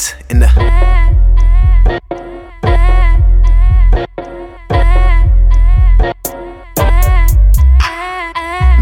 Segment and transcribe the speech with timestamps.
[0.00, 0.48] hands in the.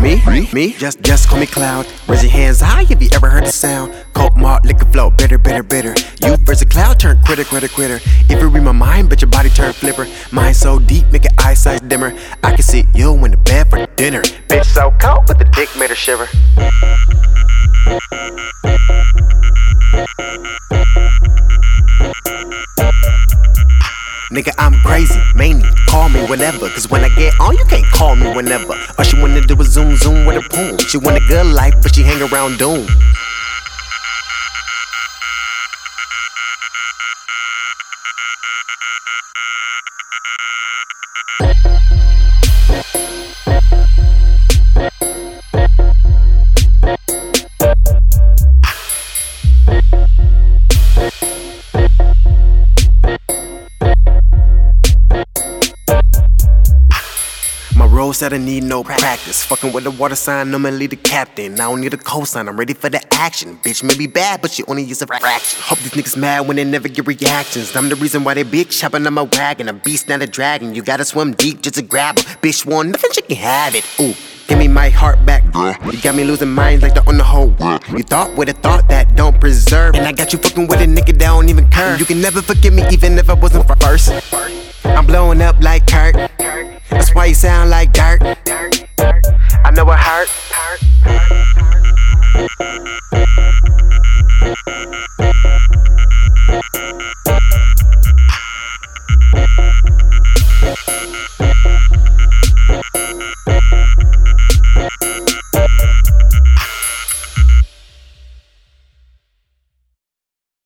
[0.01, 0.49] Me?
[0.53, 0.73] Me?
[0.75, 1.87] Just, just call me Cloud.
[2.07, 3.93] Raise your hands high if you ever heard the sound.
[4.15, 5.95] Coke, malt, liquor flow, bitter, bitter, bitter.
[6.23, 7.99] You versus Cloud turn quitter, quitter, quitter.
[8.29, 10.07] If you read my mind, but your body turn flipper.
[10.33, 12.17] Mind so deep, make your eyesight dimmer.
[12.45, 14.23] I can see you in the bed for dinner.
[14.49, 16.29] Bitch so cold, but the dick made her shiver.
[24.31, 26.69] Nigga, I'm crazy, mania, call me whenever.
[26.69, 28.75] Cause when I get on, you can't call me whenever.
[28.99, 30.77] All she wanna do is zoom, zoom with a poom.
[30.81, 32.87] She want a good life, but she hang around doom.
[42.69, 42.98] My
[57.99, 59.43] role said I need no practice.
[59.43, 61.55] Fucking with the water sign, I'm the captain.
[61.55, 63.59] I don't need a cosign, I'm ready for the action.
[63.65, 65.61] Bitch may be bad, but she only use a fraction.
[65.63, 67.75] Hope these niggas mad when they never get reactions.
[67.75, 69.69] I'm the reason why they bitch hopping on my wagon.
[69.69, 70.77] A beast, not a dragon.
[70.77, 72.25] You gotta swim deep just to grab her.
[72.41, 73.85] Bitch want nothing, she can have it.
[74.01, 74.15] Ooh.
[74.47, 75.75] Give me my heart back, girl.
[75.93, 77.83] You got me losing minds like the on the whole world.
[77.89, 79.97] You thought with a thought that don't preserve.
[79.97, 81.99] And I got you fucking with a nigga that don't even care.
[81.99, 84.09] You can never forgive me even if I wasn't first.
[84.85, 86.38] I'm blowing up like Kurt.
[86.91, 88.23] That's why you sound like dirt.
[88.23, 90.29] I know it hurt.